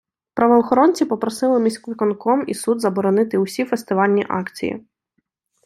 [0.33, 4.85] Правоохоронці попросили міськвиконком і суд заборонити усі фестивальні акції.